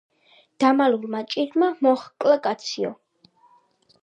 დამალულმა 0.63 1.21
ჭირმა 1.33 1.69
მოჰკლა 1.87 2.39
კაციო 2.49 2.95